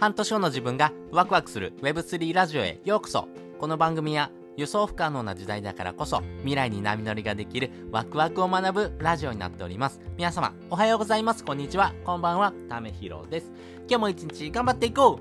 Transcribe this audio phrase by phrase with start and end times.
[0.00, 3.28] 半年後の自分がワクワクする Web3 ラジオへようこそ。
[3.58, 10.00] この番組は予想不可能な時代だからこそ未来に波乗りができるワクワクを学ぶラジオになっております。
[10.16, 11.44] 皆様おはようございます。
[11.44, 11.92] こんにちは。
[12.02, 12.54] こんばんは。
[12.70, 13.52] ためひろです。
[13.90, 15.20] 今日も一日頑張っていこ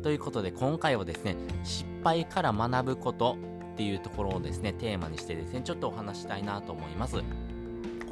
[0.00, 0.02] う。
[0.02, 3.36] ということで今回はですね失敗から学ぶこと
[3.74, 7.22] っていうところをですねテーマにしてですねちょっとお話したいなと思います。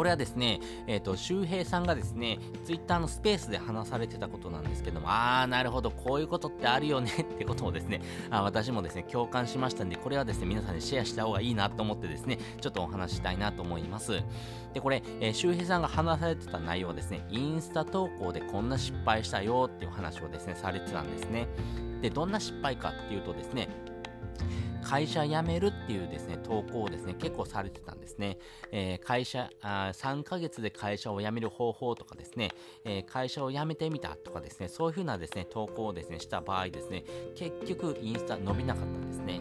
[0.01, 14.23] これはですね、えっ、ー、と、周平さんがですね、ツイッターのスペースで話されてたことなんですけども、あー、なるほど、こういうことってあるよね ってことをですね、あ私もですね、共感しましたんで、これはですね、皆さんにシェアした方がいいなと思ってですね、ちょっとお話したいなと思います。
[14.73, 21.47] で、これ、えー、周平さんが話されてた内容はですね、インスタ投稿でこんな失敗したよっていう話をですね、されてたんですね。
[22.01, 23.69] で、どんな失敗かっていうとですね、
[24.91, 28.39] 会社辞めるっていうですね、投稿をですね、結構されてたんですね。
[28.73, 32.51] えー、会社あ、3ヶ月で会社を辞める方法とかですね、
[32.85, 37.05] えー、会社を辞めてみたとかですね、そういうふうなですね、投稿をですね、した場合ですね、
[37.37, 39.41] 結局インスタ伸びなかったんですね。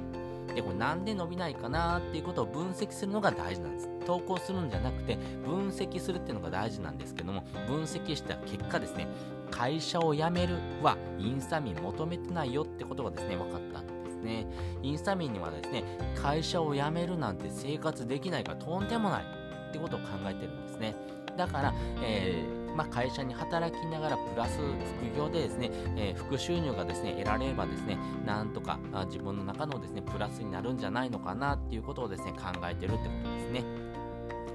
[0.53, 3.89] で、これなんで伸びないかなっていうことを分析するのが大事なんです。
[4.05, 9.07] 投稿するんじゃなくて、分析するっていうのが大事なんですけども、分析した結果ですね、
[9.49, 14.47] 会社を辞めるはインスタ民求めてないよってことがですね、分かったね。
[14.81, 15.83] インスタ民にはですね、
[16.21, 19.23] 会社を辞めるなんて生活できないからとんでもない
[19.69, 20.95] ってことを考えてるんですね。
[21.37, 33.63] だから、えー、まあ、会社に働きながらプラス副業でですね、えー、副収入がですね、得られればですね、なんとか自分の中のですね、プラスになるんじゃないのかなっていうことをですね、考えてるってことですね。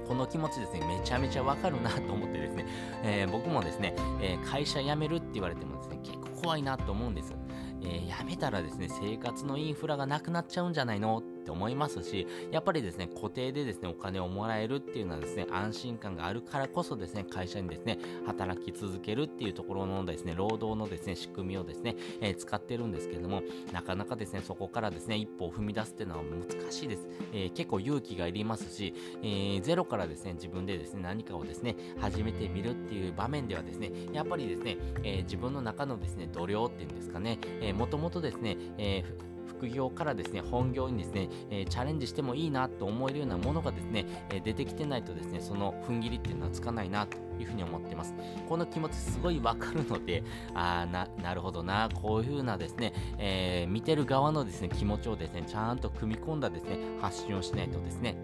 [0.07, 2.65] この気持ちですね、めちゃめちゃわかるなと思ってですね、
[3.03, 7.37] えー、僕もですね、えー、会社辞めるって言われてもですね、結構怖いなと思うんですよ。
[7.85, 27.07] えー、辞めたらですね、生活のインフラがなくなっちゃうんじゃないのって思いますし、やっぱりですね、固定でですね、お金をもらえるっていうのはですね、安心感があるからこそですね、会社にですね、働き続けるっていうところのですね、労働のですね、仕組みをですね、えー、使ってるんですけども、なかなかですね、そこからですね、一歩を踏み出すっていうのは難しいです。
[27.31, 39.34] えー、結構勇気がいりますし、えー、ゼロからですね、自分でですね、何かをですね、始めてみるっていう場面ではですね、やっぱりですね、え自分の中のですね、度量っていうんですかね、えもともとですね、えー
[39.65, 48.13] 副業からですね、本業にですね、えー、チャレンジしてもいいなと思えるようなものがですね、えー、出てきてないとですね、その踏ん切りっていうのはつかないなというふうに思ってます。
[48.47, 58.17] この気持ちすごいわかるので、あな、なるほどな、こういうふうなですね、えー、見てる側のですね、気持ちをですね、ちゃんと組み込んだですね、発信をしないとですね、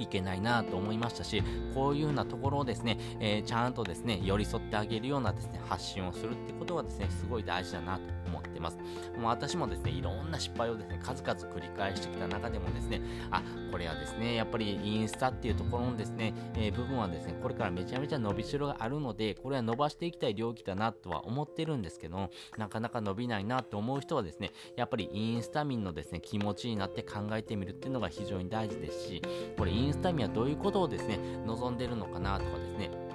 [0.00, 1.42] いけないなと思いましたし、
[1.74, 8.76] こういうようなところをですね、えー、ちゃんとですね、寄り添ってあげるようなですね、発信をするってことはですね、すごい大事だなと思ってます。
[9.16, 29.22] もう私もですね、いろんな失敗をですね、数々繰り返してきた中でもですね、あ、これはですね、やっぱりインスタっていうところのですね、えー、部分はですね、これからめちゃめちゃ伸びしろがあるので、これは伸ばしていきたい領域だなとは思ってるんですけど、なかなか伸びないなと思う人はですね、やっぱりインスタ民のですね、気持ちになって考えてみるっていうのが非常に大事ですし、
[29.56, 33.07] これインスタ民はどういうことをですね、望んでるのかなとかですね、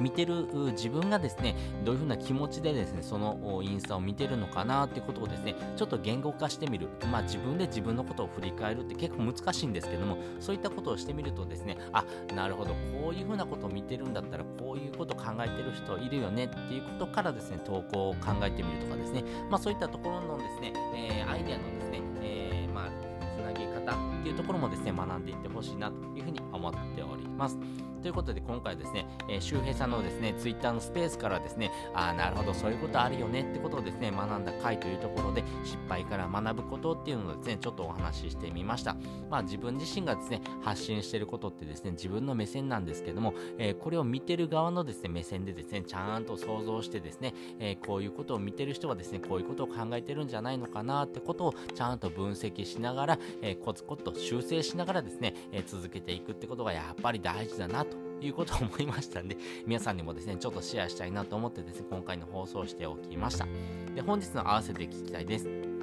[0.00, 6.88] 見てる自分がですね、どういうふうな気持ちでですね、そのインスタを見てるのかなっていうことをですね、ちょっと言語化してみる。
[7.10, 12.04] まあ自分で自分のことを振り返るって結構難しいんですけども、そういったことをしてみるとですね、あ、
[12.34, 22.88] なるほど、こういうふうなことを見てるんだったら、こういうことを考えてる人いるよねっていうことからですね、投稿を考えてみるとかですね、まあそういったところのですね、えー、アイデアのですね、えー、まあ、
[23.34, 27.58] つなげ方っていうところもですね、学んでいってほしいなというふうに思っております。
[28.04, 38.94] ということで今回ですね、えー、周平さんのですね、ツイッターのスペースからですね、ああ、なるほど、そういうことあるよねってことをですね、学んだ回というところで、失敗から学ぶことっていうのをですね、ちょっとお話ししてみました。
[39.30, 59.36] まあ自分自身がですね、発信してることってですね、自分の目線なんですけども、えー、これを見てる側のですね、目線でですね、ちゃんと想像してですね、えー、こういうことを見てる人はですね、こういうことを考えてるんじゃないのかなってことをちゃんと分析しながら、えー、コツコツと修正しながらですね、え続けていくってことがやっぱり大事だなということを思いましたんで、
[59.66, 63.46] 皆さんにもですね、ちょっとシェアしたいなと思ってですね、今回の放送しておきました。
[63.94, 65.73] で、本日の合わせて聞きたいです。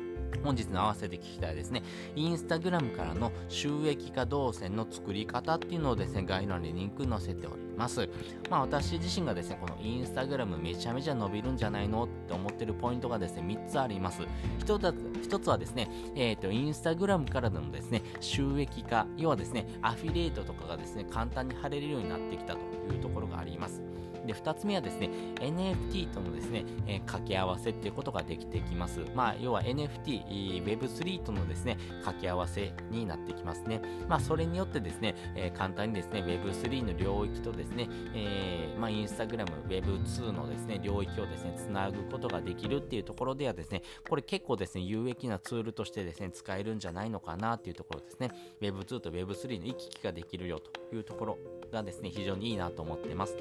[0.44, 1.84] 本日の合わせて聞きたいですね、
[2.16, 8.10] インスタグラムからの収益化動線の作り方っていうのをですね、概要欄にリンク載せております。
[8.50, 14.22] まあ私自身がですね、このインスタグラムめちゃめちゃ伸びるんじゃないのって思ってるポイントがですね、3つあります。
[14.66, 22.60] 1つはですね、えっ、ー、と、インスタグラムからのですね、収益化、要はですね、アフィリエイトとかがですね、簡単に貼れるようになってきたと
[22.92, 23.91] いうところがあります。
[24.32, 29.02] で、2つ目はですね、NFT とのですね、えー、掛け合わせっていうことができてきます。
[29.14, 33.82] まあ、要は NFT、Web3 とのですね、掛け合わせになってきますね。
[34.08, 48.32] まあ、それによってですね、えー、簡単にですね、Web3 の領域とですね、えー、まあ、Instagram、Web2 のですね、領域をですね、つなぐことができるっていうところではですね、これ結構ですね、有益なツールとしてですね、使えるんじゃないのかなっていうところですね。
[48.62, 51.38] Web2 と Web3 の行き来ができるよというところ
[51.72, 53.36] がですね、非常にいいなと思ってます。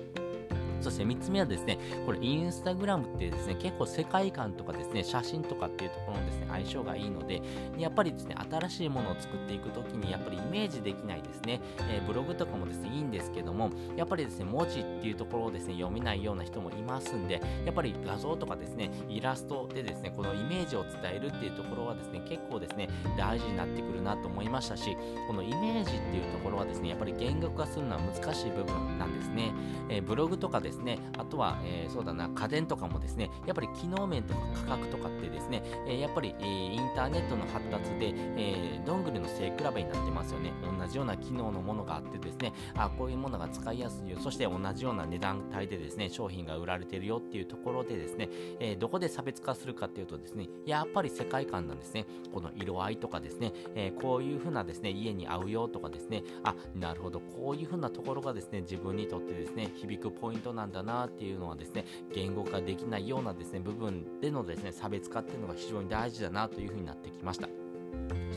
[0.80, 7.42] そして3つ目はですね、これインスタグラムってですね、結構世界観とかですね、写真とかっていうところのですね、相性がいいので、
[7.78, 24.96] やっぱりですね、新しいものを作っていくときに、やっぱりイメージできないですね、えー、ブログとかもですね、いいんですけども、やっぱりですね、文字っていうところをですね、読めないような人もいますんで、やっぱり画像とかですね、イラストでですね、このイメージを伝えるっていうところはですね、結構ですね、大事になってくるなと思いましたし、
[25.26, 29.52] このイメージっていうところはですね、やっぱり言語化するのは難しい部分なんですね。
[29.88, 40.52] えー、ブログとかでですね、あとはえー、そうだな、家電とかもですね、やっぱり機能面とか価格とかってですね、えー、やっぱり、えー、インターネットの発達で、えどんぐりの背比べになってますよね。
[40.78, 44.18] 同じような機能のものがあってですね、あ、こういうものが使いやすいよ。
[44.20, 48.28] そして同じような値段帯でですね、商品が売られてるよっていうところでですね、
[48.60, 52.06] えどこで差別化するかっていうとですね、やっぱり世界観なんですね。
[52.32, 67.48] この色合いとかですね、えこういう風なですね、家に合うよとかですね、あ、なるほど、こういう風なところがですね、自分にとってですね、響くポイントななんだなっていうのはですね、言語化できないようなですね、部分でのですね、差別化っていうのが非常に大事だなというふうになってきました。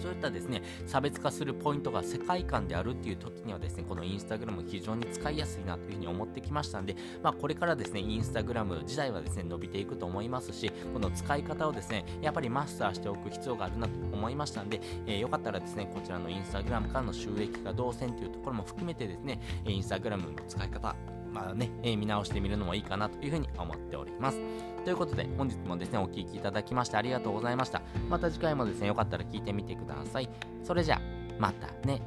[0.02, 20.96] そういったですね、差別化するポイントが世界観であるっていう時にはですね、このインスタグラム非常に使いやすいなというふうに思ってきましたんで、まあこれからですね、インスタグラム自体はですね、伸びていくと思いますし、この使い方をですね、やっぱりマスターしておく必要があるなと思いましたんで、えー、よかったらですね、こちらのインスタグラムからの収益化動線というところも含めてですね、インスタグラムの使い方、
[21.33, 24.39] まあね、えー、見直してみるのもいいかなというふうに思っております。
[24.83, 27.81] ということで、本日もですね、お聴きいただきましてありがとうございました。
[28.09, 30.30] また次回もですね、よかったら聞いてみてください。
[30.63, 31.01] それじゃあ、
[31.39, 32.01] またね。